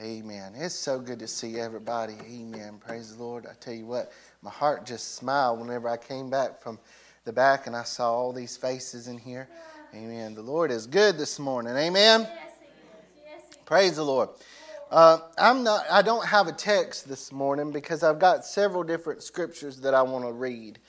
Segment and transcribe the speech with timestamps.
[0.00, 0.54] Amen.
[0.56, 2.14] It's so good to see everybody.
[2.28, 2.80] Amen.
[2.84, 3.46] Praise the Lord.
[3.46, 4.10] I tell you what,
[4.42, 6.80] my heart just smiled whenever I came back from
[7.24, 9.48] the back and I saw all these faces in here.
[9.94, 10.34] Amen.
[10.34, 11.76] The Lord is good this morning.
[11.76, 12.26] Amen.
[13.66, 14.30] Praise the Lord.
[14.90, 15.84] Uh, I'm not.
[15.88, 20.02] I don't have a text this morning because I've got several different scriptures that I
[20.02, 20.80] want to read.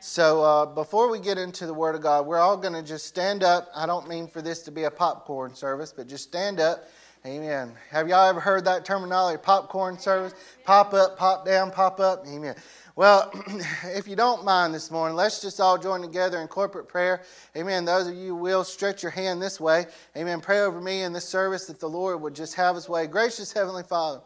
[0.00, 3.06] So uh, before we get into the Word of God, we're all going to just
[3.06, 3.68] stand up.
[3.74, 6.88] I don't mean for this to be a popcorn service, but just stand up
[7.26, 7.72] Amen.
[7.90, 10.34] Have y'all ever heard that terminology, popcorn service?
[10.64, 12.24] Pop up, pop down, pop up.
[12.28, 12.54] Amen.
[12.94, 13.32] Well,
[13.84, 17.22] if you don't mind this morning, let's just all join together in corporate prayer.
[17.56, 17.84] Amen.
[17.84, 19.86] Those of you will stretch your hand this way.
[20.16, 20.40] Amen.
[20.40, 23.08] Pray over me in this service that the Lord would just have his way.
[23.08, 24.20] Gracious Heavenly Father,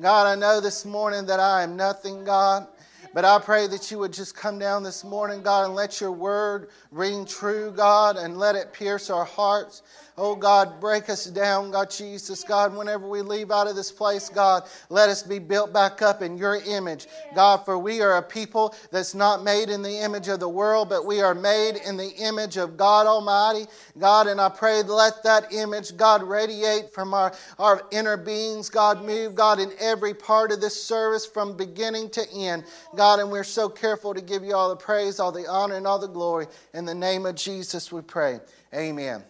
[0.00, 2.66] God, I know this morning that I am nothing, God.
[3.14, 6.12] But I pray that you would just come down this morning, God, and let your
[6.12, 9.82] word ring true, God, and let it pierce our hearts.
[10.18, 12.44] Oh God, break us down, God Jesus.
[12.44, 16.20] God, whenever we leave out of this place, God, let us be built back up
[16.20, 17.06] in your image.
[17.34, 20.90] God, for we are a people that's not made in the image of the world,
[20.90, 23.66] but we are made in the image of God Almighty.
[23.98, 28.68] God, and I pray, let that image, God, radiate from our, our inner beings.
[28.68, 32.64] God, move, God, in every part of this service from beginning to end.
[32.94, 35.86] God, and we're so careful to give you all the praise, all the honor, and
[35.86, 36.48] all the glory.
[36.74, 38.40] In the name of Jesus, we pray.
[38.74, 39.24] Amen.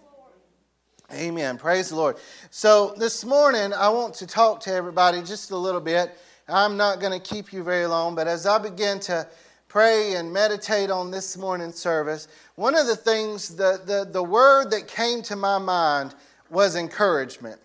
[1.14, 1.58] Amen.
[1.58, 2.16] Praise the Lord.
[2.50, 6.16] So, this morning, I want to talk to everybody just a little bit.
[6.48, 9.28] I'm not going to keep you very long, but as I begin to
[9.68, 14.70] pray and meditate on this morning's service, one of the things, the, the, the word
[14.70, 16.14] that came to my mind
[16.48, 17.60] was encouragement.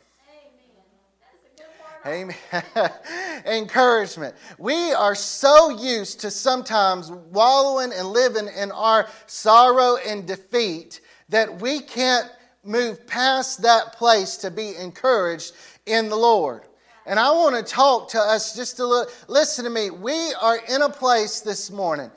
[2.05, 2.35] Amen.
[3.45, 4.35] Encouragement.
[4.57, 11.61] We are so used to sometimes wallowing and living in our sorrow and defeat that
[11.61, 12.29] we can't
[12.67, 15.53] move past that place to be encouraged
[15.85, 16.63] in the Lord.
[17.05, 19.11] And I want to talk to us just a little.
[19.27, 19.89] Listen to me.
[19.89, 22.11] We are in a place this morning,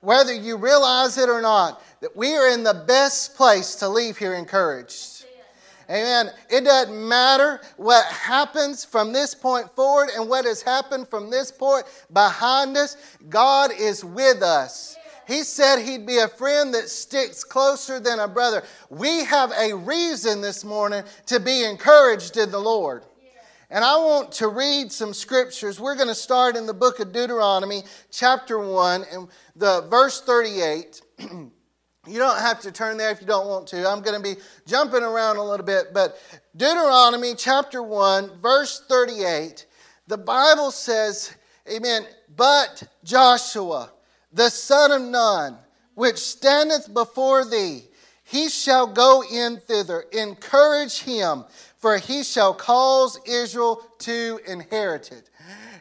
[0.00, 4.18] whether you realize it or not, that we are in the best place to leave
[4.18, 5.24] here encouraged.
[5.88, 6.30] Amen.
[6.48, 11.52] It doesn't matter what happens from this point forward and what has happened from this
[11.52, 12.96] point behind us.
[13.28, 14.96] God is with us.
[15.26, 18.62] He said he'd be a friend that sticks closer than a brother.
[18.90, 23.04] We have a reason this morning to be encouraged in the Lord.
[23.72, 25.80] And I want to read some scriptures.
[25.80, 31.00] We're going to start in the book of Deuteronomy, chapter 1, and the verse 38.
[31.20, 33.88] you don't have to turn there if you don't want to.
[33.88, 36.18] I'm going to be jumping around a little bit, but
[36.54, 39.64] Deuteronomy chapter 1, verse 38,
[40.06, 41.34] the Bible says,
[41.66, 42.04] Amen,
[42.36, 43.90] but Joshua,
[44.32, 45.56] the son of Nun,
[45.94, 47.84] which standeth before thee,
[48.24, 50.04] he shall go in thither.
[50.12, 51.44] Encourage him,
[51.76, 55.28] for he shall cause Israel to inherit it.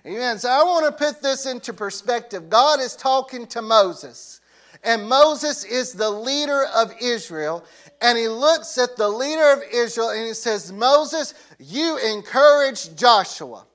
[0.06, 0.40] Amen.
[0.40, 2.50] So I want to put this into perspective.
[2.50, 4.42] God is talking to Moses,
[4.84, 7.64] and Moses is the leader of Israel.
[8.02, 13.68] And he looks at the leader of Israel and he says, Moses, you encourage Joshua.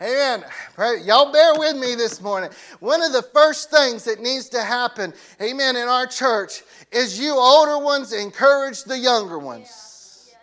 [0.00, 0.44] Amen.
[1.04, 2.50] Y'all bear with me this morning.
[2.80, 7.34] One of the first things that needs to happen, amen, in our church is you
[7.34, 10.34] older ones encourage the younger ones.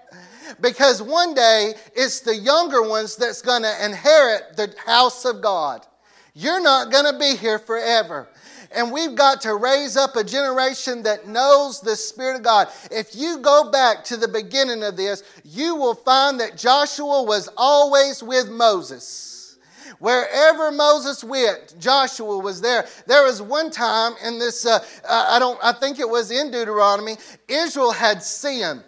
[0.61, 5.85] Because one day it's the younger ones that's going to inherit the house of God.
[6.39, 8.29] You're not going to be here forever.
[8.71, 12.69] And we've got to raise up a generation that knows the Spirit of God.
[12.89, 17.49] If you go back to the beginning of this, you will find that Joshua was
[17.57, 19.57] always with Moses.
[19.97, 22.87] Wherever Moses went, Joshua was there.
[23.05, 24.79] There was one time in this, uh,
[25.09, 27.17] I don't, I think it was in Deuteronomy,
[27.49, 28.85] Israel had sinned.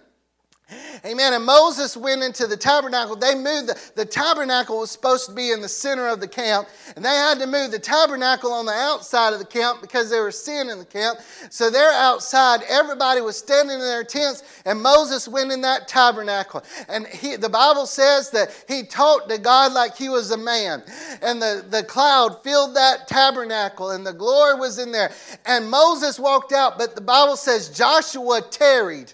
[1.06, 1.34] Amen.
[1.34, 3.16] And Moses went into the tabernacle.
[3.16, 6.68] They moved, the, the tabernacle was supposed to be in the center of the camp.
[6.96, 10.24] And they had to move the tabernacle on the outside of the camp because there
[10.24, 11.20] was sin in the camp.
[11.50, 12.62] So they're outside.
[12.70, 14.44] Everybody was standing in their tents.
[14.66, 16.64] And Moses went in that tabernacle.
[16.88, 20.84] And he, the Bible says that he talked to God like he was a man.
[21.22, 25.12] And the, the cloud filled that tabernacle and the glory was in there.
[25.46, 26.78] And Moses walked out.
[26.78, 29.14] But the Bible says Joshua tarried.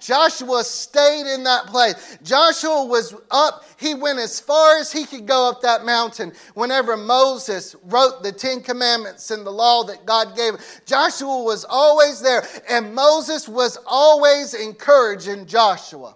[0.00, 2.18] Joshua stayed in that place.
[2.22, 6.96] Joshua was up, he went as far as he could go up that mountain whenever
[6.96, 10.54] Moses wrote the Ten Commandments and the law that God gave.
[10.86, 16.14] Joshua was always there, and Moses was always encouraging Joshua.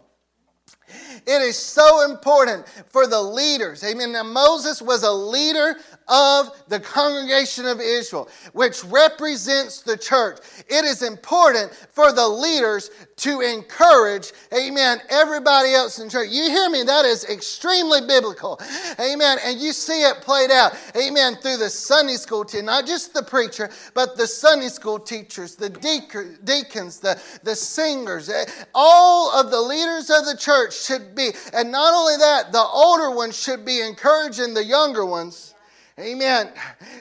[1.27, 3.85] It is so important for the leaders.
[3.85, 4.13] Amen.
[4.13, 5.77] Now, Moses was a leader
[6.09, 10.39] of the congregation of Israel, which represents the church.
[10.69, 16.31] It is important for the leaders to encourage, amen, everybody else in church.
[16.31, 16.83] You hear me?
[16.83, 18.61] That is extremely biblical.
[18.99, 19.39] Amen.
[19.45, 23.23] And you see it played out, amen, through the Sunday school team, not just the
[23.23, 28.29] preacher, but the Sunday school teachers, the deacons, the, the singers.
[28.29, 28.45] Eh,
[28.75, 33.11] all of the leaders of the church should be, and not only that, the older
[33.11, 35.55] ones should be encouraging the younger ones
[36.00, 36.50] Amen.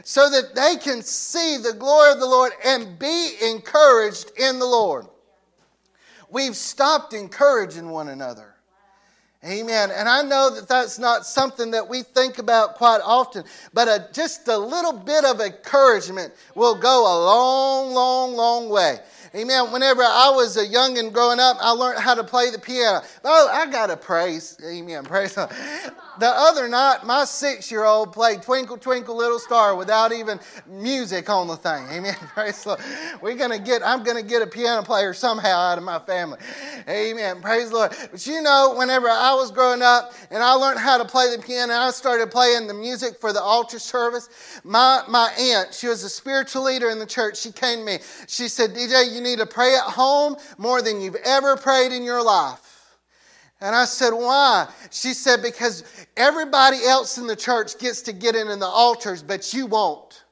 [0.03, 4.65] So that they can see the glory of the Lord and be encouraged in the
[4.65, 5.05] Lord.
[6.29, 8.55] We've stopped encouraging one another.
[9.45, 9.89] Amen.
[9.91, 14.09] And I know that that's not something that we think about quite often, but a,
[14.11, 18.97] just a little bit of encouragement will go a long, long, long way.
[19.35, 19.71] Amen.
[19.71, 23.01] Whenever I was a young and growing up, I learned how to play the piano.
[23.23, 24.57] Oh, I got to praise.
[24.65, 25.03] Amen.
[25.03, 25.37] Praise
[26.19, 31.29] the other night, my six year old played Twinkle, Twinkle, Little Star without even music
[31.29, 31.85] on the thing.
[31.91, 32.15] Amen.
[32.33, 32.81] Praise the Lord.
[33.21, 35.99] We're going to get, I'm going to get a piano player somehow out of my
[35.99, 36.39] family.
[36.87, 37.41] Amen.
[37.41, 37.95] Praise the Lord.
[38.11, 41.41] But you know, whenever I was growing up and I learned how to play the
[41.41, 44.59] piano, I started playing the music for the altar service.
[44.63, 47.39] My, my aunt, she was a spiritual leader in the church.
[47.39, 47.99] She came to me.
[48.27, 51.91] She said, DJ, you you need to pray at home more than you've ever prayed
[51.91, 52.68] in your life.
[53.61, 54.67] And I said, Why?
[54.91, 55.83] She said, Because
[56.15, 60.23] everybody else in the church gets to get in, in the altars, but you won't.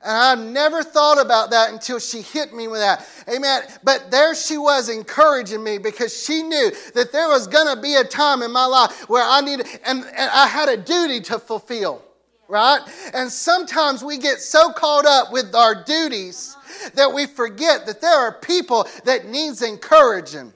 [0.00, 3.04] And I never thought about that until she hit me with that.
[3.28, 3.62] Amen.
[3.82, 7.96] But there she was encouraging me because she knew that there was going to be
[7.96, 11.38] a time in my life where I needed, and, and I had a duty to
[11.38, 12.04] fulfill
[12.48, 12.80] right?
[13.12, 16.56] And sometimes we get so caught up with our duties
[16.94, 20.52] that we forget that there are people that needs encouraging.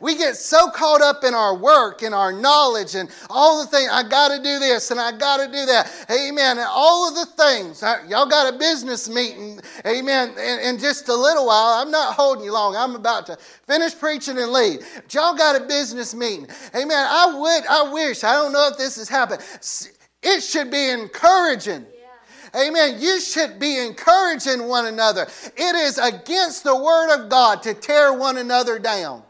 [0.00, 3.88] We get so caught up in our work and our knowledge and all the things.
[3.90, 5.90] I got to do this and I got to do that.
[6.10, 6.58] Amen.
[6.58, 7.82] And all of the things.
[8.08, 9.60] Y'all got a business meeting.
[9.84, 10.30] Amen.
[10.30, 11.82] In, in, just a little while.
[11.82, 12.76] I'm not holding you long.
[12.76, 14.86] I'm about to finish preaching and leave.
[14.94, 16.46] But y'all got a business meeting.
[16.74, 17.06] Amen.
[17.10, 19.42] I would, I wish, I don't know if this has happened.
[20.22, 21.84] It should be encouraging.
[22.54, 22.96] Amen.
[23.00, 25.26] You should be encouraging one another.
[25.56, 29.24] It is against the word of God to tear one another down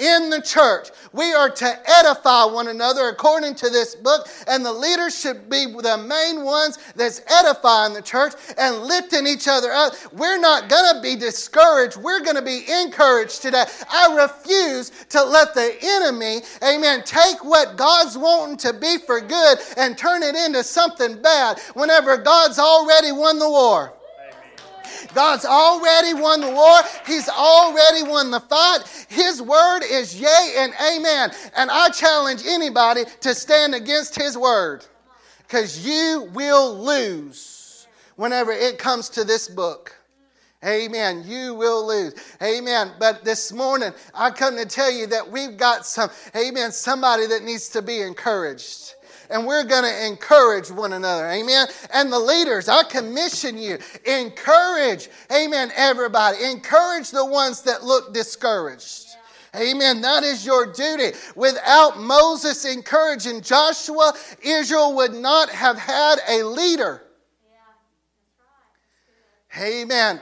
[0.00, 0.88] in the church.
[1.12, 5.66] We are to edify one another according to this book, and the leaders should be
[5.66, 9.94] the main ones that's edifying the church and lifting each other up.
[10.12, 11.96] We're not going to be discouraged.
[11.96, 13.64] We're going to be encouraged today.
[13.90, 19.58] I refuse to let the enemy, amen, take what God's wanting to be for good
[19.76, 23.94] and turn it into something bad whenever God's already won the war.
[25.14, 26.78] God's already won the war.
[27.06, 28.80] He's already won the fight.
[29.08, 31.30] His word is yea and amen.
[31.56, 34.84] And I challenge anybody to stand against his word
[35.42, 39.96] because you will lose whenever it comes to this book.
[40.64, 41.24] Amen.
[41.26, 42.14] You will lose.
[42.42, 42.92] Amen.
[42.98, 47.42] But this morning, I come to tell you that we've got some, amen, somebody that
[47.42, 48.94] needs to be encouraged
[49.30, 51.28] and we're going to encourage one another.
[51.28, 51.68] Amen.
[51.92, 53.78] And the leaders, I commission you.
[54.04, 56.44] Encourage, amen, everybody.
[56.44, 59.06] Encourage the ones that look discouraged.
[59.56, 60.00] Amen.
[60.00, 61.16] That is your duty.
[61.34, 64.12] Without Moses encouraging Joshua,
[64.42, 67.02] Israel would not have had a leader.
[69.58, 70.20] Amen.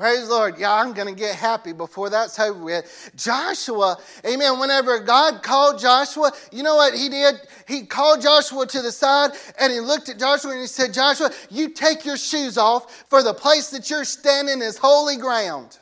[0.00, 0.58] Praise the Lord.
[0.58, 3.10] Yeah, I'm going to get happy before that's over with.
[3.16, 4.58] Joshua, amen.
[4.58, 7.34] Whenever God called Joshua, you know what he did?
[7.68, 11.30] He called Joshua to the side and he looked at Joshua and he said, Joshua,
[11.50, 15.78] you take your shoes off, for the place that you're standing is holy ground.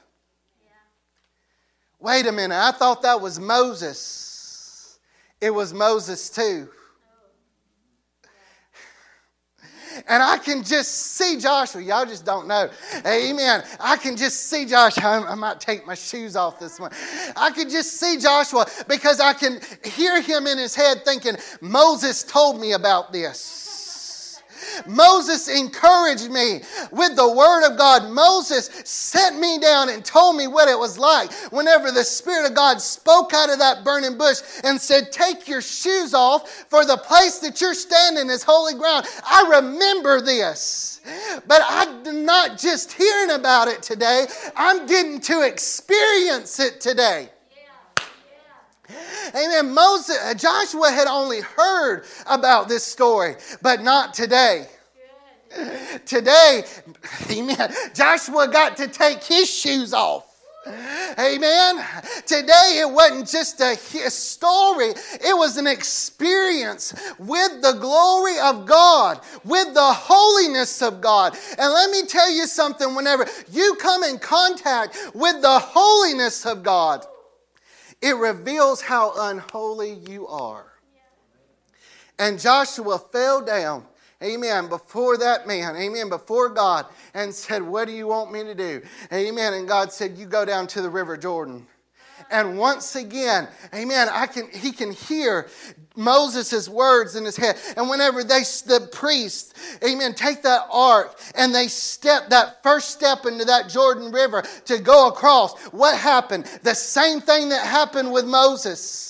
[0.65, 0.71] Yeah.
[2.01, 2.59] Wait a minute.
[2.59, 4.99] I thought that was Moses.
[5.41, 6.69] It was Moses too.
[10.07, 11.83] And I can just see Joshua.
[11.83, 12.71] Y'all just don't know.
[13.07, 13.65] Amen.
[13.81, 15.25] I can just see Joshua.
[15.29, 16.93] I might take my shoes off this one.
[17.37, 22.23] I can just see Joshua because I can hear him in his head thinking, Moses
[22.23, 23.68] told me about this.
[24.87, 28.11] Moses encouraged me with the word of God.
[28.11, 32.55] Moses set me down and told me what it was like whenever the Spirit of
[32.55, 36.97] God spoke out of that burning bush and said, Take your shoes off, for the
[36.97, 39.07] place that you're standing is holy ground.
[39.25, 41.01] I remember this.
[41.47, 47.31] But I'm not just hearing about it today, I'm getting to experience it today.
[49.35, 49.75] Amen.
[49.75, 54.67] Moses, uh, Joshua had only heard about this story, but not today.
[56.05, 56.65] Today,
[57.31, 60.25] amen, Joshua got to take his shoes off.
[61.19, 61.83] Amen.
[62.27, 63.75] Today it wasn't just a
[64.11, 71.37] story, it was an experience with the glory of God, with the holiness of God.
[71.59, 76.63] And let me tell you something whenever you come in contact with the holiness of
[76.63, 77.07] God,
[78.01, 80.73] it reveals how unholy you are.
[82.19, 83.85] And Joshua fell down
[84.23, 84.69] Amen.
[84.69, 88.83] Before that man, amen, before God, and said, What do you want me to do?
[89.13, 89.55] Amen.
[89.55, 91.67] And God said, You go down to the River Jordan.
[92.31, 95.49] And once again, amen, I can, he can hear
[95.97, 97.57] Moses' words in his head.
[97.77, 103.27] And whenever they, the priests, amen, take that ark and they step that first step
[103.27, 106.45] into that Jordan River to go across, what happened?
[106.63, 109.09] The same thing that happened with Moses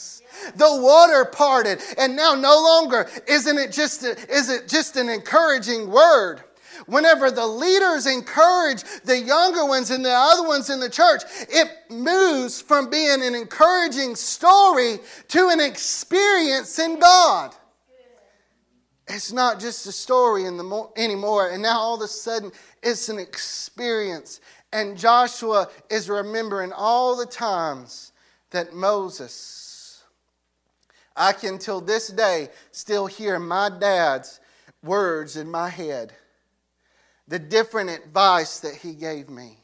[0.54, 1.80] the water parted.
[1.98, 6.42] And now no longer isn't it just a, is it just an encouraging word?
[6.88, 11.68] Whenever the leaders encourage the younger ones and the other ones in the church, it
[11.90, 17.54] moves from being an encouraging story to an experience in God.
[19.06, 21.50] It's not just a story mo- anymore.
[21.50, 22.52] And now all of a sudden,
[22.82, 24.40] it's an experience.
[24.72, 28.12] And Joshua is remembering all the times
[28.50, 29.68] that Moses
[31.18, 34.38] I can till this day still hear my dad's
[34.84, 36.12] words in my head,
[37.28, 39.58] the different advice that he gave me.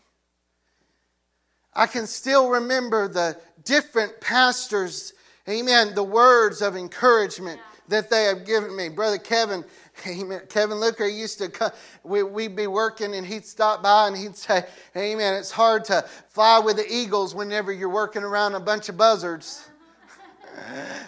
[1.75, 5.13] I can still remember the different pastors,
[5.49, 8.89] amen, the words of encouragement that they have given me.
[8.91, 9.65] Brother Kevin,
[10.07, 11.73] amen, Kevin Luker used to come,
[12.05, 14.65] we, we'd be working and he'd stop by and he'd say,
[14.97, 18.97] Amen, it's hard to fly with the eagles whenever you're working around a bunch of
[18.97, 19.69] buzzards.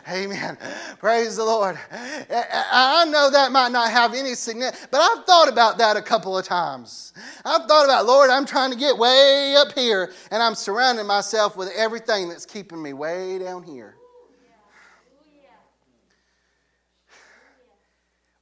[0.08, 0.58] Amen.
[0.98, 1.78] Praise the Lord.
[1.92, 6.36] I know that might not have any significance, but I've thought about that a couple
[6.36, 7.12] of times.
[7.44, 11.56] I've thought about, Lord, I'm trying to get way up here, and I'm surrounding myself
[11.56, 13.96] with everything that's keeping me way down here.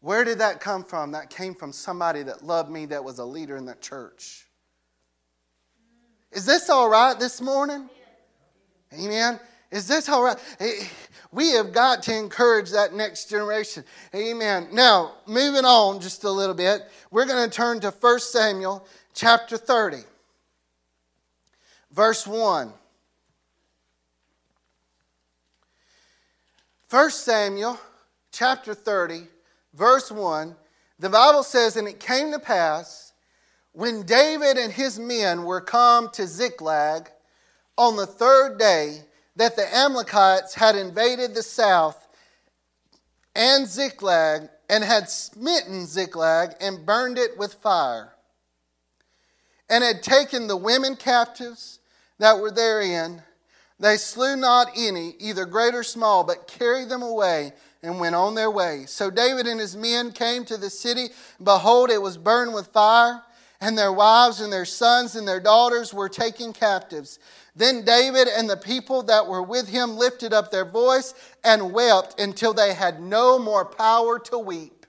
[0.01, 1.13] Where did that come from?
[1.13, 4.47] That came from somebody that loved me, that was a leader in that church.
[6.31, 7.89] Is this all right this morning?
[8.93, 9.41] Amen.
[9.75, 10.37] Is this all right?
[10.61, 10.87] Eh,
[11.33, 13.83] we have got to encourage that next generation.
[14.15, 14.69] Amen.
[14.71, 19.57] Now, moving on just a little bit, we're going to turn to 1 Samuel chapter
[19.57, 20.05] 30,
[21.91, 22.73] verse 1.
[26.89, 27.81] 1 Samuel
[28.31, 29.27] chapter 30,
[29.73, 30.55] verse 1,
[31.01, 33.13] the Bible says, And it came to pass
[33.73, 37.11] when David and his men were come to Ziklag
[37.77, 39.03] on the third day
[39.37, 42.07] that the Amalekites had invaded the south
[43.35, 48.13] and Ziklag and had smitten Ziklag and burned it with fire,
[49.69, 51.81] and had taken the women captives
[52.19, 53.23] that were therein.
[53.81, 58.35] They slew not any, either great or small, but carried them away and went on
[58.35, 58.85] their way.
[58.87, 61.09] So David and his men came to the city.
[61.43, 63.23] Behold, it was burned with fire,
[63.61, 67.19] and their wives and their sons and their daughters were taken captives.
[67.57, 72.19] Then David and the people that were with him lifted up their voice and wept
[72.19, 74.87] until they had no more power to weep.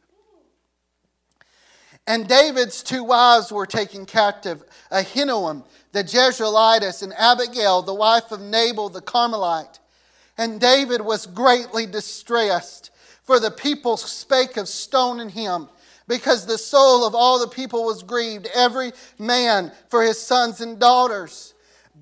[2.08, 8.42] And David's two wives were taken captive Ahinoam, the Jezreelitess, and Abigail, the wife of
[8.42, 9.80] Nabal the Carmelite.
[10.38, 12.92] And David was greatly distressed,
[13.24, 15.70] for the people spake of stoning him,
[16.08, 20.80] because the soul of all the people was grieved, every man for his sons and
[20.80, 21.55] daughters.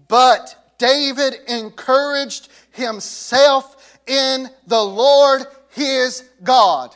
[0.08, 6.96] But David encouraged himself in the Lord his God.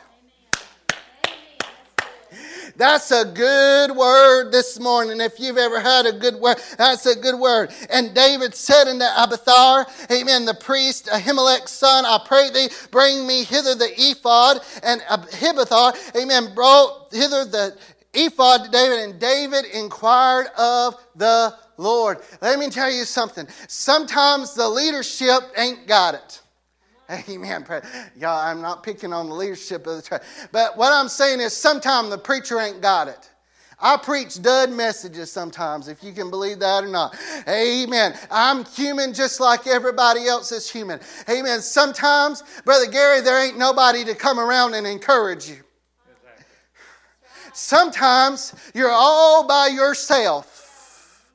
[2.78, 5.20] That's a good word this morning.
[5.20, 7.72] If you've ever had a good word, that's a good word.
[7.90, 13.42] And David said unto Abiathar, Amen, the priest, Ahimelech's son, I pray thee, bring me
[13.42, 14.60] hither the ephod.
[14.84, 17.76] And Abiathar, Amen, brought hither the
[18.24, 22.18] ephod to David, and David inquired of the Lord.
[22.40, 23.46] Let me tell you something.
[23.68, 26.42] Sometimes the leadership ain't got it.
[27.28, 27.64] Amen.
[28.16, 30.22] Y'all, I'm not picking on the leadership of the church.
[30.52, 33.30] But what I'm saying is sometimes the preacher ain't got it.
[33.80, 37.16] I preach dud messages sometimes, if you can believe that or not.
[37.48, 38.18] Amen.
[38.28, 40.98] I'm human just like everybody else is human.
[41.30, 41.60] Amen.
[41.60, 45.58] Sometimes, Brother Gary, there ain't nobody to come around and encourage you.
[47.52, 51.26] Sometimes you're all by yourself.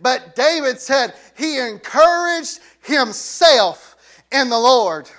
[0.00, 3.96] But David said he encouraged himself
[4.32, 5.10] in the Lord.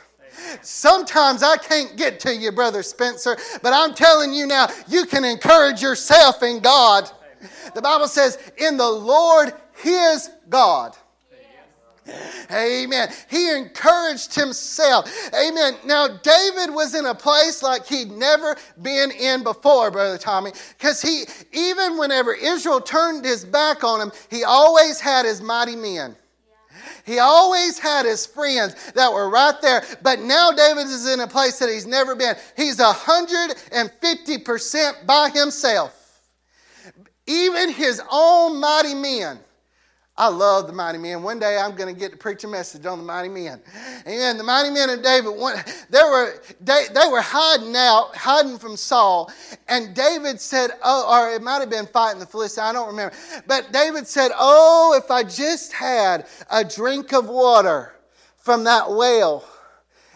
[0.62, 5.24] Sometimes I can't get to you, Brother Spencer, but I'm telling you now, you can
[5.24, 7.10] encourage yourself in God.
[7.74, 10.96] The Bible says, in the Lord his God.
[12.52, 13.10] Amen.
[13.30, 15.10] He encouraged himself.
[15.34, 15.76] Amen.
[15.86, 21.02] Now, David was in a place like he'd never been in before, Brother Tommy, because
[21.02, 26.16] he, even whenever Israel turned his back on him, he always had his mighty men.
[27.06, 29.84] He always had his friends that were right there.
[30.02, 32.36] But now David is in a place that he's never been.
[32.56, 35.98] He's 150% by himself.
[37.28, 39.40] Even his own mighty men
[40.22, 41.24] I love the mighty men.
[41.24, 43.60] One day I'm going to get to preach a message on the mighty men.
[44.06, 45.34] And the mighty men of David,
[45.90, 49.32] they were, they, they were hiding out, hiding from Saul.
[49.68, 53.16] And David said, oh, or it might have been fighting the Philistines, I don't remember.
[53.48, 57.96] But David said, oh, if I just had a drink of water
[58.38, 59.44] from that well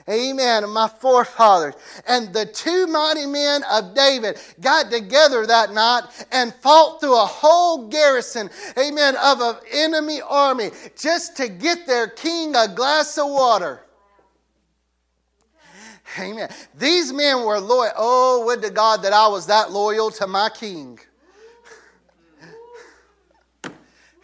[0.07, 0.69] Amen.
[0.69, 1.73] My forefathers.
[2.07, 7.25] And the two mighty men of David got together that night and fought through a
[7.25, 13.29] whole garrison, amen, of an enemy army just to get their king a glass of
[13.29, 13.81] water.
[16.19, 16.49] Amen.
[16.77, 17.91] These men were loyal.
[17.97, 20.99] Oh, would to God that I was that loyal to my king.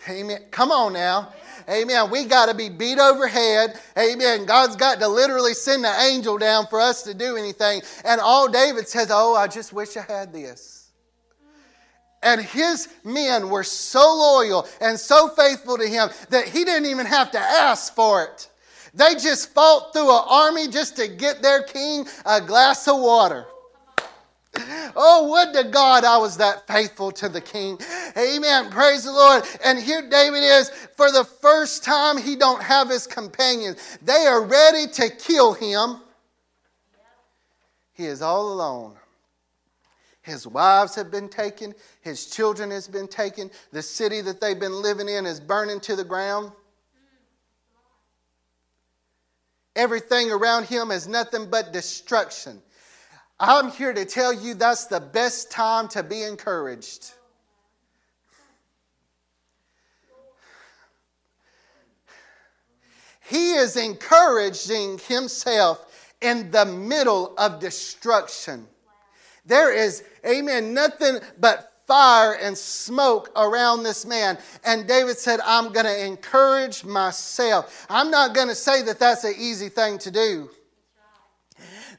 [0.08, 0.44] Amen.
[0.52, 1.34] Come on now.
[1.72, 2.12] Amen.
[2.12, 3.80] We got to be beat overhead.
[3.98, 4.46] Amen.
[4.46, 7.82] God's got to literally send the angel down for us to do anything.
[8.04, 10.90] And all David says, Oh, I just wish I had this.
[12.24, 17.06] And his men were so loyal and so faithful to him that he didn't even
[17.06, 18.50] have to ask for it.
[18.94, 23.46] They just fought through an army just to get their king a glass of water.
[24.96, 27.79] Oh, would to God I was that faithful to the king.
[28.17, 28.70] Amen.
[28.70, 29.43] Praise the Lord.
[29.63, 33.98] And here David is, for the first time, he don't have his companions.
[34.01, 35.98] They are ready to kill him.
[37.93, 38.98] He is all alone.
[40.22, 41.74] His wives have been taken.
[42.01, 43.50] His children has been taken.
[43.72, 46.51] The city that they've been living in is burning to the ground.
[49.75, 52.62] Everything around him is nothing but destruction.
[53.44, 57.14] I'm here to tell you that's the best time to be encouraged.
[63.28, 68.68] He is encouraging himself in the middle of destruction.
[69.44, 74.38] There is, amen, nothing but fire and smoke around this man.
[74.64, 77.88] And David said, I'm going to encourage myself.
[77.90, 80.51] I'm not going to say that that's an easy thing to do.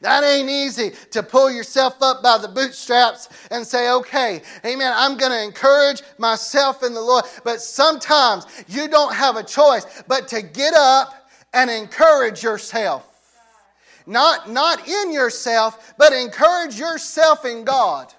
[0.02, 5.16] That ain't easy to pull yourself up by the bootstraps and say, okay, amen, I'm
[5.16, 7.24] going to encourage myself in the Lord.
[7.44, 13.08] But sometimes you don't have a choice but to get up and encourage yourself.
[14.04, 18.12] Not, not in yourself, but encourage yourself in God.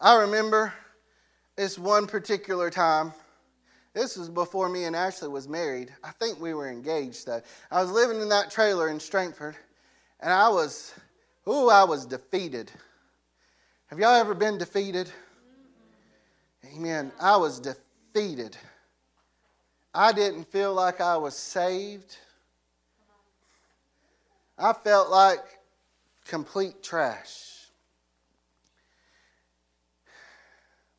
[0.00, 0.72] I remember
[1.56, 3.12] this one particular time.
[3.92, 5.92] This was before me and Ashley was married.
[6.02, 7.42] I think we were engaged though.
[7.70, 9.56] I was living in that trailer in Strangford,
[10.24, 10.94] and I was,
[11.46, 12.72] ooh, I was defeated.
[13.88, 15.10] Have y'all ever been defeated?
[16.74, 17.12] Amen.
[17.20, 18.56] I was defeated.
[19.92, 22.16] I didn't feel like I was saved.
[24.58, 25.44] I felt like
[26.24, 27.66] complete trash.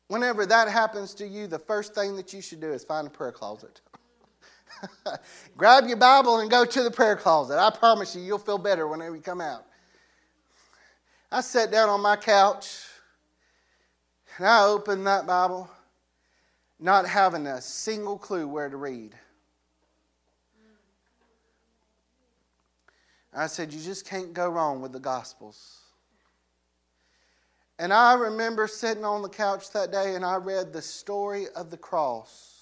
[0.06, 3.10] Whenever that happens to you, the first thing that you should do is find a
[3.10, 3.80] prayer closet.
[5.56, 7.58] Grab your Bible and go to the prayer closet.
[7.58, 9.64] I promise you, you'll feel better whenever you come out.
[11.30, 12.84] I sat down on my couch
[14.38, 15.68] and I opened that Bible,
[16.78, 19.14] not having a single clue where to read.
[23.34, 25.80] I said, You just can't go wrong with the Gospels.
[27.78, 31.70] And I remember sitting on the couch that day and I read the story of
[31.70, 32.55] the cross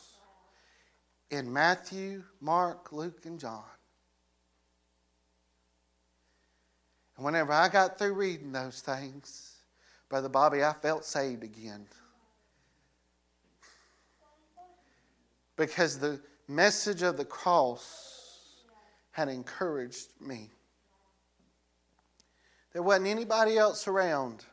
[1.34, 3.62] in Matthew, Mark, Luke, and John.
[7.16, 9.56] And whenever I got through reading those things,
[10.08, 11.86] Brother Bobby, I felt saved again.
[15.56, 18.62] Because the message of the cross
[19.12, 20.50] had encouraged me.
[22.72, 24.44] There wasn't anybody else around,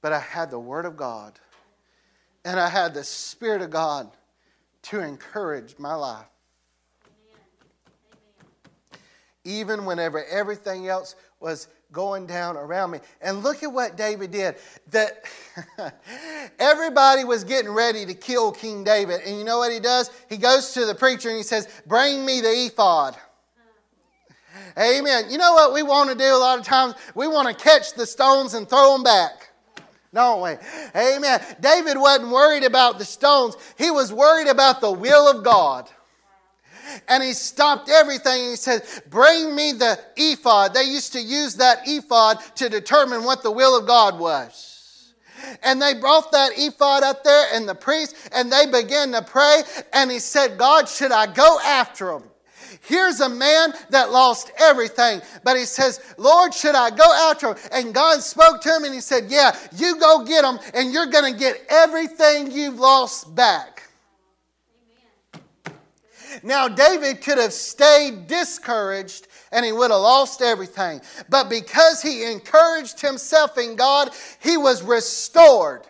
[0.00, 1.38] but I had the Word of God
[2.44, 4.10] and I had the Spirit of God
[4.82, 6.26] to encourage my life.
[9.44, 13.00] Even whenever everything else was going down around me.
[13.20, 14.56] And look at what David did.
[14.90, 15.24] That
[16.58, 19.20] everybody was getting ready to kill King David.
[19.26, 20.10] And you know what he does?
[20.28, 23.16] He goes to the preacher and he says, Bring me the ephod.
[24.78, 25.24] Amen.
[25.30, 26.94] You know what we want to do a lot of times?
[27.14, 29.51] We want to catch the stones and throw them back.
[30.14, 30.50] Don't we?
[30.94, 31.40] Amen.
[31.60, 35.88] David wasn't worried about the stones, he was worried about the will of God.
[37.08, 40.74] And he stopped everything and he said, Bring me the ephod.
[40.74, 44.72] They used to use that ephod to determine what the will of God was.
[45.62, 49.62] And they brought that ephod up there, and the priest, and they began to pray.
[49.92, 52.24] And he said, God, should I go after them?
[52.84, 57.56] Here's a man that lost everything, but he says, Lord, should I go after him?
[57.70, 61.06] And God spoke to him and he said, Yeah, you go get him, and you're
[61.06, 63.84] going to get everything you've lost back.
[66.42, 71.00] Now, David could have stayed discouraged and he would have lost everything.
[71.28, 75.82] But because he encouraged himself in God, he was restored.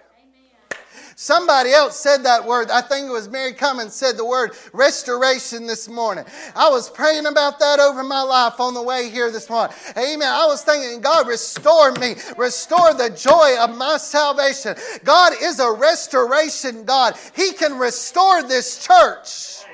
[1.16, 2.70] Somebody else said that word.
[2.70, 6.24] I think it was Mary Cummins said the word restoration this morning.
[6.54, 9.74] I was praying about that over my life on the way here this morning.
[9.96, 10.28] Amen.
[10.28, 12.14] I was thinking, God, restore me.
[12.36, 14.74] Restore the joy of my salvation.
[15.04, 17.16] God is a restoration God.
[17.34, 19.64] He can restore this church.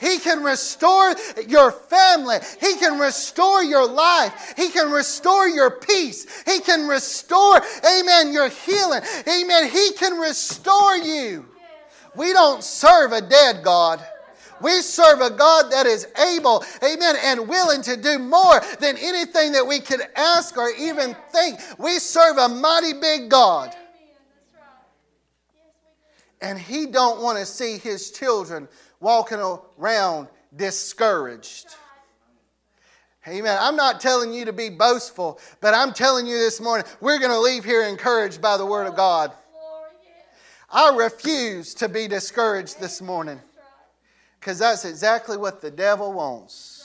[0.00, 1.14] He can restore
[1.46, 2.38] your family.
[2.60, 4.54] He can restore your life.
[4.56, 6.26] He can restore your peace.
[6.44, 9.02] He can restore, amen, your healing.
[9.28, 9.70] Amen.
[9.70, 11.46] He can restore you.
[12.14, 14.04] We don't serve a dead God.
[14.60, 19.52] We serve a God that is able, amen, and willing to do more than anything
[19.52, 21.60] that we could ask or even think.
[21.78, 23.74] We serve a mighty big God.
[26.40, 28.68] And he don't want to see his children
[29.00, 29.38] walking
[29.78, 31.66] around discouraged.
[33.28, 33.58] Amen.
[33.60, 37.32] I'm not telling you to be boastful, but I'm telling you this morning, we're going
[37.32, 39.32] to leave here encouraged by the Word of God.
[40.70, 43.40] I refuse to be discouraged this morning
[44.38, 46.75] because that's exactly what the devil wants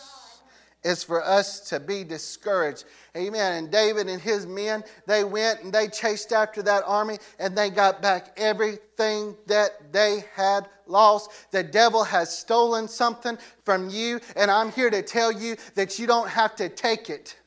[0.84, 2.86] is for us to be discouraged.
[3.15, 3.63] Amen.
[3.63, 7.70] And David and his men, they went and they chased after that army and they
[7.70, 11.32] got back everything that they had lost.
[11.52, 16.08] The devil has stolen something from you, and I'm here to tell you that you
[16.08, 17.38] don't have to take it.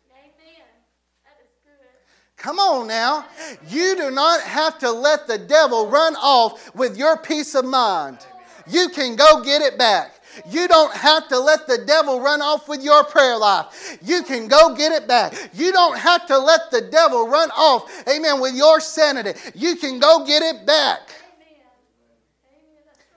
[2.36, 3.24] Come on now.
[3.68, 8.18] You do not have to let the devil run off with your peace of mind.
[8.66, 10.20] You can go get it back.
[10.50, 13.98] You don't have to let the devil run off with your prayer life.
[14.02, 15.34] You can go get it back.
[15.52, 19.38] You don't have to let the devil run off, amen, with your sanity.
[19.54, 21.00] You can go get it back.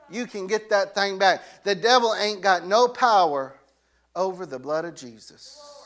[0.10, 1.41] You can get that thing back.
[1.63, 3.56] The devil ain't got no power
[4.15, 5.76] over the blood of Jesus.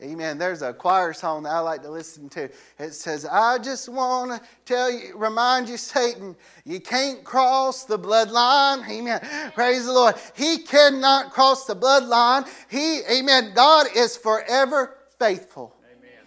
[0.00, 0.38] Amen.
[0.38, 2.44] There's a choir song that I like to listen to.
[2.78, 7.98] It says, I just want to tell you, remind you, Satan, you can't cross the
[7.98, 8.88] bloodline.
[8.88, 9.20] Amen.
[9.54, 10.14] Praise the Lord.
[10.36, 12.48] He cannot cross the bloodline.
[12.70, 13.54] He, amen.
[13.56, 15.74] God is forever faithful.
[15.90, 16.26] Amen.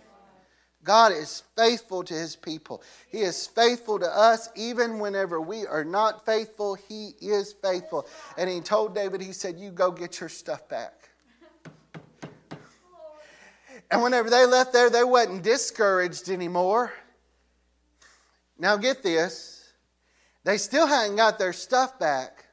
[0.83, 2.83] God is faithful to his people.
[3.07, 6.75] He is faithful to us even whenever we are not faithful.
[6.75, 8.05] He is faithful.
[8.37, 11.10] And he told David, he said, You go get your stuff back.
[13.91, 16.93] And whenever they left there, they wasn't discouraged anymore.
[18.57, 19.73] Now get this.
[20.45, 22.45] They still hadn't got their stuff back,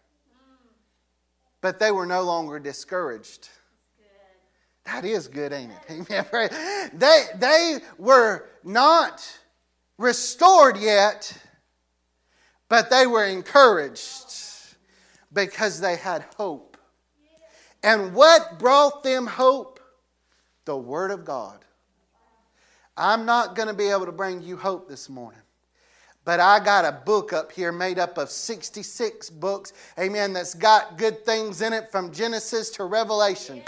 [1.61, 3.49] but they were no longer discouraged.
[4.85, 6.07] That is good, ain't it?
[6.11, 6.91] Amen.
[6.95, 9.23] They, they were not
[9.97, 11.37] restored yet,
[12.69, 14.33] but they were encouraged
[15.33, 16.79] because they had hope.
[17.83, 19.78] And what brought them hope?
[20.69, 21.65] The Word of God.
[22.95, 25.41] I'm not going to be able to bring you hope this morning.
[26.27, 30.99] But I got a book up here made up of 66 books, amen, that's got
[30.99, 33.63] good things in it from Genesis to Revelation.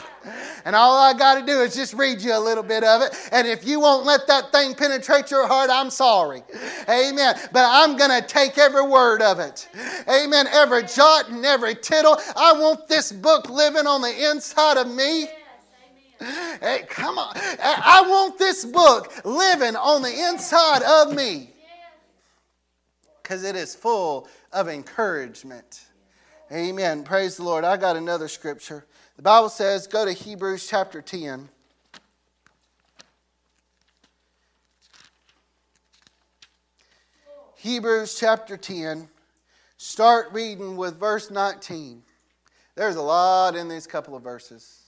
[0.66, 3.16] And all I got to do is just read you a little bit of it.
[3.32, 6.42] And if you won't let that thing penetrate your heart, I'm sorry.
[6.86, 7.34] Amen.
[7.50, 9.70] But I'm going to take every word of it.
[10.06, 10.46] Amen.
[10.52, 12.18] Every jot and every tittle.
[12.36, 15.28] I want this book living on the inside of me.
[16.20, 17.33] Hey, come on.
[17.35, 21.50] I want this book living on the inside of me
[23.22, 25.87] because it is full of encouragement.
[26.52, 27.04] Amen.
[27.04, 27.64] Praise the Lord.
[27.64, 28.85] I got another scripture.
[29.16, 31.48] The Bible says, go to Hebrews chapter 10.
[37.56, 39.09] Hebrews chapter 10.
[39.76, 42.02] Start reading with verse 19.
[42.74, 44.79] There's a lot in these couple of verses.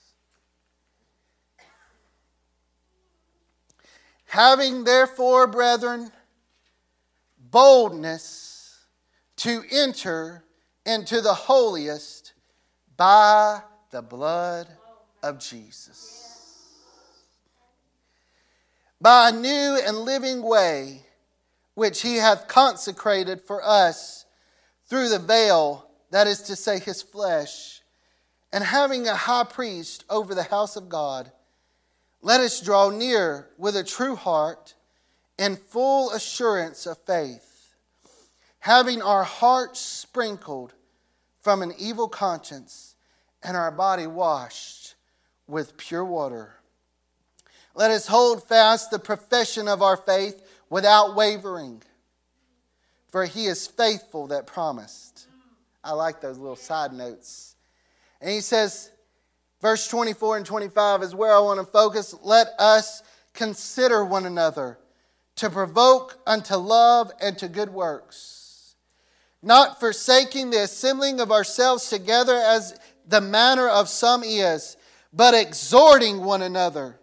[4.33, 6.11] Having therefore, brethren,
[7.37, 8.79] boldness
[9.35, 10.43] to enter
[10.87, 12.33] into the holiest
[12.97, 14.67] by the blood
[15.21, 16.65] of Jesus.
[18.99, 21.05] By a new and living way,
[21.75, 24.25] which he hath consecrated for us
[24.87, 27.83] through the veil, that is to say, his flesh,
[28.51, 31.31] and having a high priest over the house of God,
[32.23, 34.73] let us draw near with a true heart
[35.37, 37.75] and full assurance of faith,
[38.59, 40.73] having our hearts sprinkled
[41.41, 42.95] from an evil conscience
[43.43, 44.95] and our body washed
[45.47, 46.55] with pure water.
[47.75, 51.83] Let us hold fast the profession of our faith without wavering,
[53.09, 55.27] for he is faithful that promised.
[55.83, 57.55] I like those little side notes.
[58.21, 58.91] And he says,
[59.63, 62.13] verse 24 and 25 is where I want to focus.
[62.21, 63.01] Let us
[63.33, 64.77] consider one another
[65.37, 68.75] to provoke unto love and to good works,
[69.41, 74.75] not forsaking the assembling of ourselves together as the manner of some is,
[75.13, 76.99] but exhorting one another,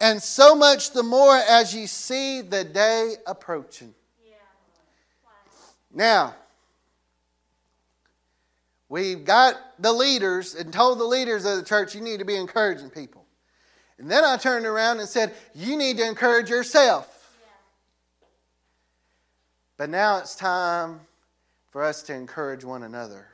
[0.00, 3.94] and so much the more as ye see the day approaching.
[5.92, 6.34] Now,
[8.90, 12.36] we've got the leaders and told the leaders of the church you need to be
[12.36, 13.24] encouraging people.
[13.98, 17.16] And then I turned around and said, You need to encourage yourself.
[19.78, 21.00] But now it's time
[21.70, 23.28] for us to encourage one another.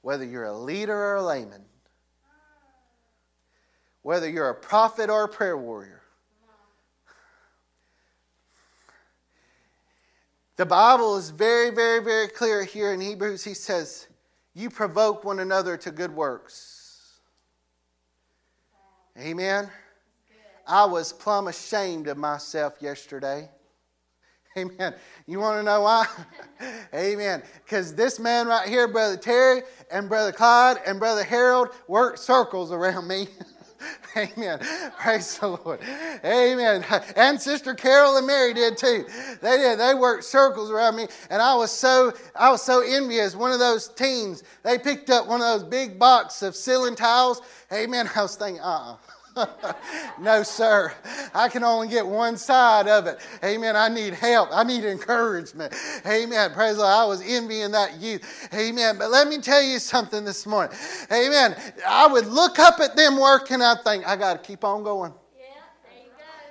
[0.00, 1.64] Whether you're a leader or a layman,
[4.02, 5.95] whether you're a prophet or a prayer warrior.
[10.56, 13.44] The Bible is very, very, very clear here in Hebrews.
[13.44, 14.06] He says,
[14.54, 17.20] You provoke one another to good works.
[19.18, 19.70] Amen.
[20.66, 23.50] I was plumb ashamed of myself yesterday.
[24.58, 24.94] Amen.
[25.26, 26.06] You want to know why?
[26.94, 27.42] Amen.
[27.64, 32.72] Because this man right here, Brother Terry and Brother Clyde and Brother Harold, worked circles
[32.72, 33.28] around me.
[34.16, 34.58] Amen.
[34.98, 35.80] Praise the Lord.
[36.24, 36.84] Amen.
[37.16, 39.04] And Sister Carol and Mary did too.
[39.40, 39.78] They did.
[39.78, 43.36] They worked circles around me, and I was so I was so envious.
[43.36, 47.40] One of those teens, they picked up one of those big box of ceiling tiles.
[47.72, 48.08] Amen.
[48.16, 48.96] I was thinking, uh-uh.
[50.20, 50.92] no, sir.
[51.34, 53.18] I can only get one side of it.
[53.44, 53.76] Amen.
[53.76, 54.48] I need help.
[54.52, 55.74] I need encouragement.
[56.06, 56.52] Amen.
[56.52, 56.94] Praise the Lord.
[56.94, 58.48] I was envying that youth.
[58.54, 58.98] Amen.
[58.98, 60.76] But let me tell you something this morning.
[61.12, 61.56] Amen.
[61.86, 63.62] I would look up at them working.
[63.62, 65.12] I think, I got to keep on going.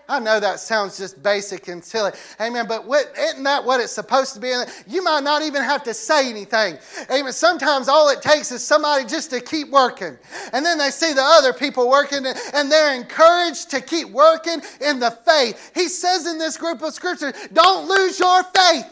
[0.08, 2.12] I know that sounds just basic and silly.
[2.40, 2.68] Amen.
[2.68, 4.54] But what, isn't that what it's supposed to be?
[4.88, 6.78] You might not even have to say anything.
[7.12, 7.34] Amen.
[7.34, 10.18] Sometimes all it takes is somebody just to keep working.
[10.54, 15.00] And then they see the other people working and they're encouraged to keep working in
[15.00, 15.72] the faith.
[15.74, 18.92] He says in this group of scriptures, don't lose your faith.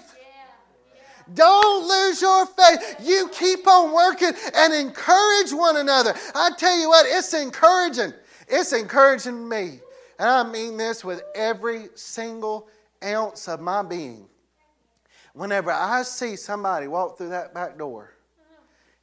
[1.35, 2.97] Don't lose your faith.
[3.01, 6.13] You keep on working and encourage one another.
[6.35, 8.13] I tell you what, it's encouraging.
[8.47, 9.79] It's encouraging me.
[10.19, 12.67] And I mean this with every single
[13.03, 14.27] ounce of my being.
[15.33, 18.13] Whenever I see somebody walk through that back door,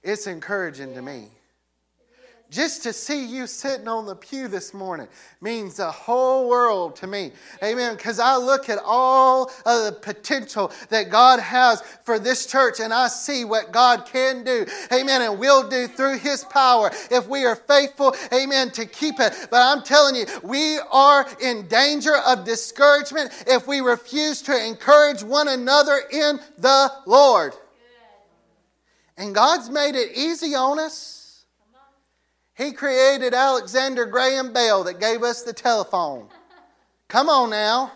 [0.03, 1.29] it's encouraging to me.
[2.51, 5.07] Just to see you sitting on the pew this morning
[5.41, 7.31] means the whole world to me.
[7.63, 7.95] Amen.
[7.95, 12.93] Because I look at all of the potential that God has for this church and
[12.93, 14.67] I see what God can do.
[14.93, 15.23] Amen.
[15.23, 18.17] And will do through His power if we are faithful.
[18.33, 18.73] Amen.
[18.73, 19.33] To keep it.
[19.49, 25.23] But I'm telling you, we are in danger of discouragement if we refuse to encourage
[25.23, 27.55] one another in the Lord.
[29.17, 31.20] And God's made it easy on us.
[32.61, 36.29] He created Alexander Graham Bell that gave us the telephone.
[37.09, 37.91] Come on now.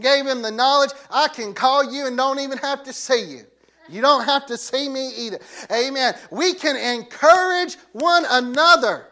[0.00, 0.90] Gave him the knowledge.
[1.10, 3.44] I can call you and don't even have to see you.
[3.88, 5.40] You don't have to see me either.
[5.72, 6.14] Amen.
[6.30, 9.08] We can encourage one another.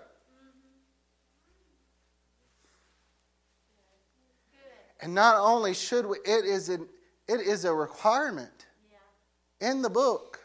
[5.00, 6.86] And not only should we, it is, an,
[7.26, 8.66] it is a requirement
[9.60, 10.38] in the book.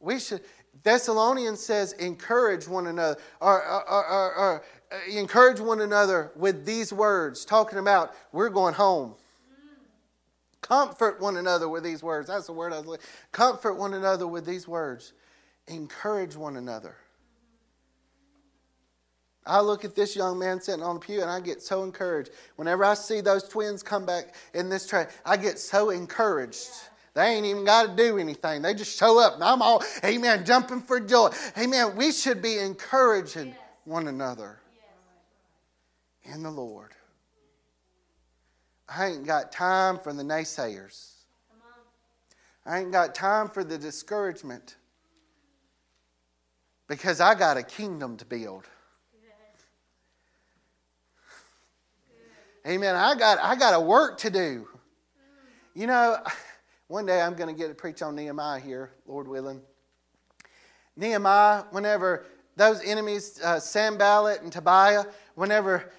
[0.00, 0.42] We should,
[0.82, 6.92] Thessalonians says, encourage one another, or, or, or, or, uh, encourage one another with these
[6.92, 9.14] words, talking about we're going home.
[10.60, 12.28] Comfort one another with these words.
[12.28, 13.06] That's the word I was looking.
[13.30, 15.12] Comfort one another with these words.
[15.68, 16.96] Encourage one another.
[19.46, 22.30] I look at this young man sitting on the pew and I get so encouraged.
[22.56, 26.68] Whenever I see those twins come back in this train, I get so encouraged.
[27.16, 28.60] They ain't even got to do anything.
[28.60, 31.30] They just show up and I'm all, amen, jumping for joy.
[31.56, 31.96] Amen.
[31.96, 33.56] We should be encouraging yes.
[33.86, 34.60] one another
[36.22, 36.34] yes.
[36.34, 36.92] in the Lord.
[38.86, 41.12] I ain't got time for the naysayers.
[42.66, 44.76] I ain't got time for the discouragement
[46.86, 48.64] because I got a kingdom to build.
[52.66, 52.94] Amen.
[52.94, 54.68] I got I got a work to do.
[55.74, 56.18] You know,
[56.88, 59.60] one day I'm going to get to preach on Nehemiah here, Lord willing.
[60.96, 62.24] Nehemiah, whenever
[62.56, 65.92] those enemies, uh, Sanballat and Tobiah, whenever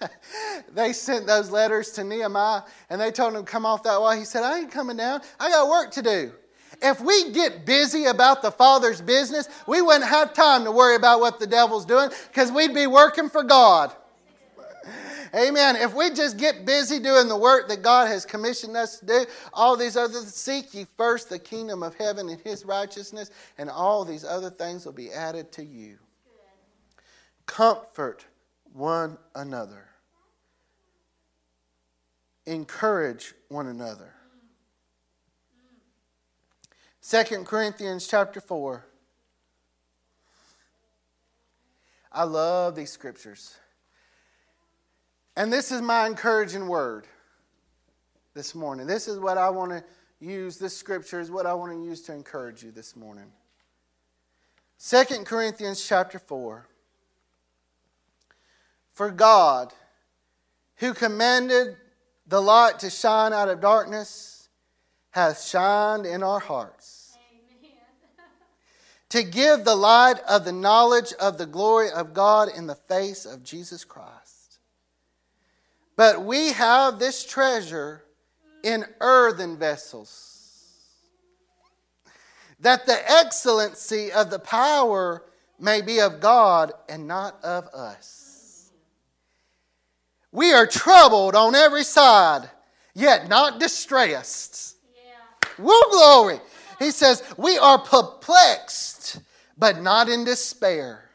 [0.72, 4.12] they sent those letters to Nehemiah and they told him to come off that wall,
[4.12, 5.20] he said, I ain't coming down.
[5.38, 6.32] I got work to do.
[6.82, 11.20] If we get busy about the Father's business, we wouldn't have time to worry about
[11.20, 13.94] what the devil's doing because we'd be working for God.
[15.34, 15.74] Amen.
[15.74, 19.26] If we just get busy doing the work that God has commissioned us to do,
[19.52, 24.04] all these other seek ye first the kingdom of heaven and his righteousness, and all
[24.04, 25.98] these other things will be added to you.
[27.46, 28.24] Comfort
[28.72, 29.88] one another.
[32.46, 34.12] Encourage one another.
[37.02, 38.84] 2 Corinthians chapter 4.
[42.12, 43.56] I love these scriptures.
[45.36, 47.06] And this is my encouraging word
[48.34, 48.86] this morning.
[48.86, 49.84] This is what I want to
[50.20, 50.58] use.
[50.58, 53.32] This scripture is what I want to use to encourage you this morning.
[54.78, 56.66] 2 Corinthians chapter 4.
[58.92, 59.72] For God,
[60.76, 61.76] who commanded
[62.26, 64.48] the light to shine out of darkness,
[65.10, 67.18] hath shined in our hearts.
[69.08, 73.26] to give the light of the knowledge of the glory of God in the face
[73.26, 74.43] of Jesus Christ.
[75.96, 78.04] But we have this treasure
[78.62, 80.70] in earthen vessels,
[82.60, 85.22] that the excellency of the power
[85.60, 88.70] may be of God and not of us.
[90.32, 92.50] We are troubled on every side,
[92.94, 94.76] yet not distressed.
[94.96, 95.64] Yeah.
[95.64, 96.40] Woo, glory.
[96.78, 99.20] He says, We are perplexed,
[99.56, 101.08] but not in despair,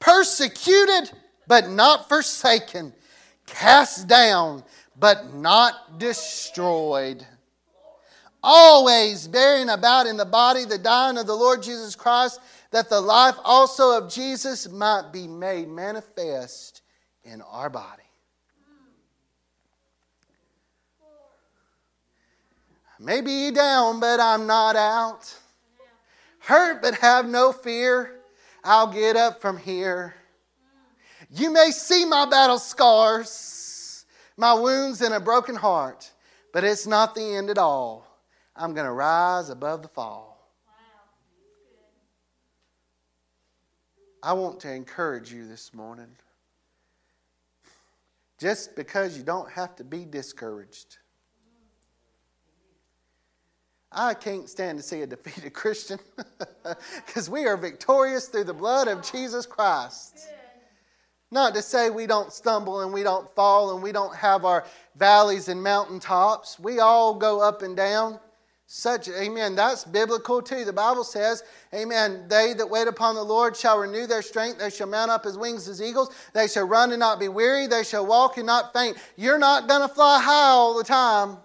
[0.00, 1.10] persecuted,
[1.46, 2.94] but not forsaken
[3.48, 4.62] cast down,
[4.98, 7.26] but not destroyed.
[8.42, 13.00] Always bearing about in the body the dying of the Lord Jesus Christ, that the
[13.00, 16.82] life also of Jesus might be made manifest
[17.24, 18.02] in our body.
[23.00, 25.32] Maybe down, but I'm not out.
[26.40, 28.20] Hurt, but have no fear.
[28.64, 30.14] I'll get up from here.
[31.30, 36.10] You may see my battle scars, my wounds, and a broken heart,
[36.52, 38.06] but it's not the end at all.
[38.56, 40.28] I'm going to rise above the fall.
[44.22, 46.10] I want to encourage you this morning.
[48.38, 50.98] Just because you don't have to be discouraged.
[53.92, 55.98] I can't stand to see a defeated Christian
[57.06, 60.28] because we are victorious through the blood of Jesus Christ.
[61.30, 64.64] Not to say we don't stumble and we don't fall and we don't have our
[64.96, 66.58] valleys and mountaintops.
[66.58, 68.18] We all go up and down.
[68.70, 69.54] Such, amen.
[69.54, 70.66] That's biblical too.
[70.66, 71.42] The Bible says,
[71.74, 72.26] amen.
[72.28, 74.58] They that wait upon the Lord shall renew their strength.
[74.58, 76.14] They shall mount up as wings as eagles.
[76.34, 77.66] They shall run and not be weary.
[77.66, 78.98] They shall walk and not faint.
[79.16, 81.38] You're not going to fly high all the time.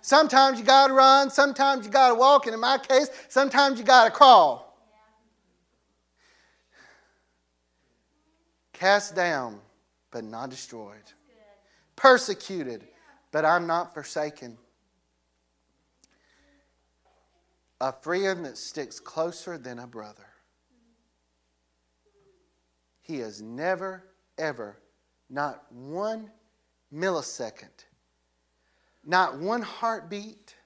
[0.00, 1.28] Sometimes you got to run.
[1.28, 2.46] Sometimes you got to walk.
[2.46, 4.63] And in my case, sometimes you got to crawl.
[8.84, 9.58] Cast down,
[10.10, 11.14] but not destroyed,
[11.96, 12.86] persecuted,
[13.32, 14.58] but I'm not forsaken.
[17.80, 20.26] A friend that sticks closer than a brother.
[23.00, 24.04] He has never,
[24.36, 24.76] ever,
[25.30, 26.30] not one
[26.92, 27.86] millisecond,
[29.02, 30.56] not one heartbeat,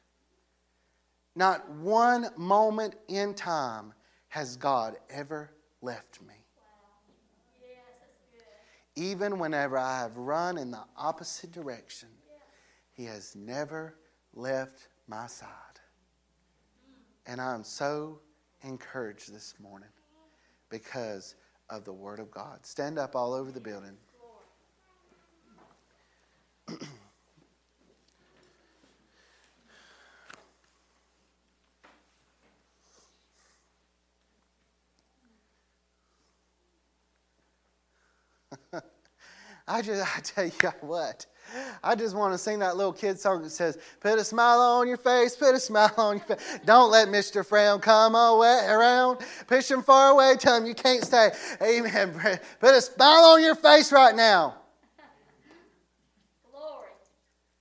[1.36, 3.94] not one moment in time
[4.26, 6.47] has God ever left me
[8.98, 12.08] even whenever I have run in the opposite direction,
[12.92, 13.94] He has never
[14.34, 15.48] left my side.
[17.26, 18.20] And I'm so
[18.62, 19.88] encouraged this morning
[20.68, 21.36] because
[21.70, 22.66] of the Word of God.
[22.66, 23.96] Stand up all over the building.
[39.68, 41.26] I just, I tell you what,
[41.82, 44.88] I just want to sing that little kid song that says, Put a smile on
[44.88, 46.58] your face, put a smile on your face.
[46.64, 47.44] Don't let Mr.
[47.44, 49.20] Frown come away, around.
[49.46, 51.30] Push him far away, tell him you can't stay.
[51.62, 52.38] Amen.
[52.60, 54.56] Put a smile on your face right now.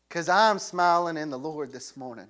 [0.08, 2.28] Because I'm smiling in the Lord this morning.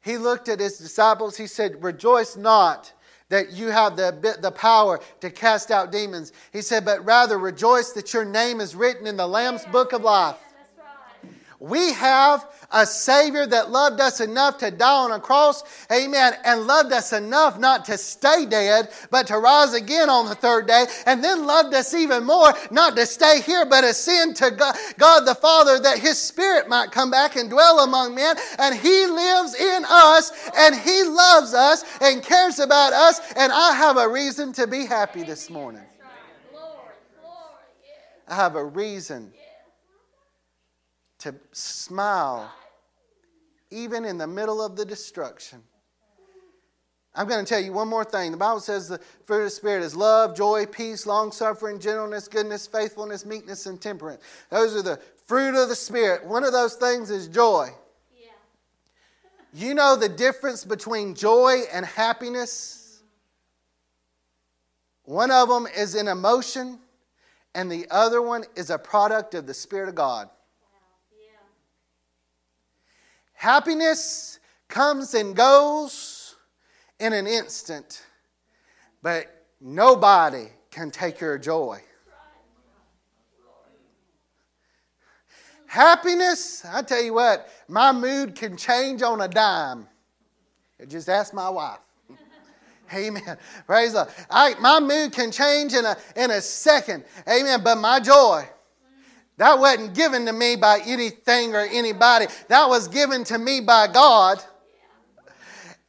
[0.00, 2.92] He looked at his disciples, he said, Rejoice not
[3.28, 6.32] that you have the, the power to cast out demons.
[6.52, 10.02] He said, But rather rejoice that your name is written in the Lamb's book of
[10.02, 10.36] life.
[11.58, 16.66] We have a Savior that loved us enough to die on a cross, amen, and
[16.66, 20.86] loved us enough not to stay dead, but to rise again on the third day,
[21.06, 25.20] and then loved us even more not to stay here, but ascend to God, God
[25.20, 28.36] the Father that His Spirit might come back and dwell among men.
[28.58, 33.72] And He lives in us, and He loves us and cares about us, and I
[33.72, 35.84] have a reason to be happy this morning.
[38.28, 39.32] I have a reason
[41.26, 42.50] to smile
[43.70, 45.60] even in the middle of the destruction.
[47.14, 48.30] I'm going to tell you one more thing.
[48.30, 52.28] The Bible says the fruit of the Spirit is love, joy, peace, long suffering, gentleness,
[52.28, 54.22] goodness, faithfulness, meekness, and temperance.
[54.50, 56.26] Those are the fruit of the Spirit.
[56.26, 57.70] One of those things is joy.
[58.20, 58.28] Yeah.
[59.54, 63.02] You know the difference between joy and happiness?
[65.04, 66.78] One of them is an emotion,
[67.54, 70.28] and the other one is a product of the Spirit of God.
[73.36, 76.36] Happiness comes and goes
[76.98, 78.04] in an instant,
[79.02, 79.26] but
[79.60, 81.80] nobody can take your joy.
[85.66, 89.86] Happiness, I tell you what, my mood can change on a dime.
[90.88, 91.78] Just ask my wife.
[92.94, 93.36] Amen.
[93.66, 94.60] Praise the Lord.
[94.60, 97.04] my mood can change in a, in a second.
[97.28, 97.60] Amen.
[97.62, 98.48] But my joy,
[99.38, 102.26] that wasn't given to me by anything or anybody.
[102.48, 104.42] That was given to me by God.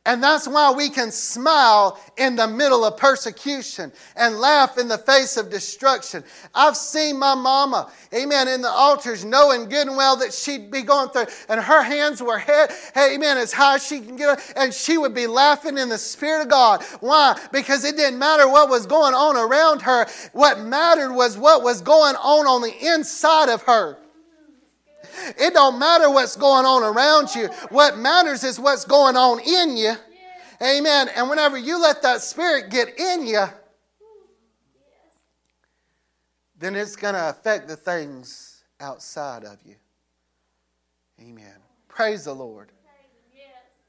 [0.07, 4.97] And that's why we can smile in the middle of persecution and laugh in the
[4.97, 6.23] face of destruction.
[6.55, 10.81] I've seen my mama, amen, in the altars knowing good and well that she'd be
[10.81, 14.73] going through, and her hands were head, amen, as high as she can get, and
[14.73, 16.83] she would be laughing in the Spirit of God.
[17.01, 17.37] Why?
[17.51, 20.07] Because it didn't matter what was going on around her.
[20.31, 23.97] What mattered was what was going on on the inside of her.
[25.38, 27.47] It don't matter what's going on around you.
[27.70, 29.93] What matters is what's going on in you.
[30.61, 31.09] Amen.
[31.15, 33.45] And whenever you let that spirit get in you,
[36.57, 39.76] then it's going to affect the things outside of you.
[41.22, 41.55] Amen.
[41.88, 42.72] Praise the Lord.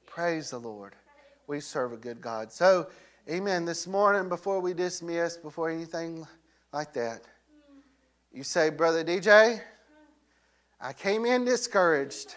[0.07, 0.95] Praise the Lord.
[1.47, 2.53] We serve a good God.
[2.53, 2.89] So,
[3.31, 3.65] amen.
[3.65, 6.27] This morning, before we dismiss, before anything
[6.73, 7.23] like that,
[8.33, 9.61] you say, Brother DJ,
[10.81, 12.37] I came in discouraged,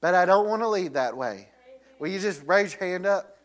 [0.00, 1.48] but I don't want to leave that way.
[1.98, 3.36] Will you just raise your hand up?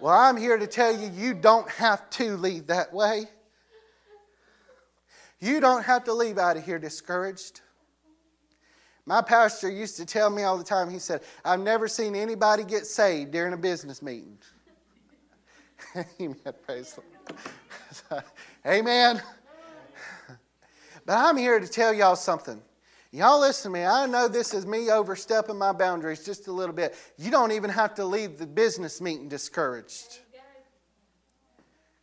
[0.00, 3.24] Well, I'm here to tell you, you don't have to leave that way.
[5.40, 7.60] You don't have to leave out of here discouraged.
[9.06, 12.64] My pastor used to tell me all the time, he said, I've never seen anybody
[12.64, 14.36] get saved during a business meeting.
[16.20, 16.36] Amen.
[16.66, 16.98] Praise
[18.66, 19.22] Amen.
[21.06, 22.60] But I'm here to tell y'all something.
[23.12, 23.84] Y'all listen to me.
[23.86, 26.96] I know this is me overstepping my boundaries just a little bit.
[27.16, 30.18] You don't even have to leave the business meeting discouraged.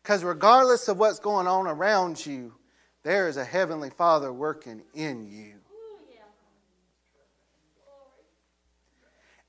[0.02, 2.54] Because regardless of what's going on around you,
[3.04, 5.56] there is a heavenly Father working in you.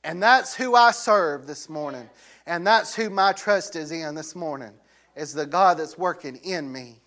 [0.03, 2.11] And that's who I serve this morning.
[2.47, 4.73] And that's who my trust is in this morning.
[5.17, 7.01] Is the God that's working in me.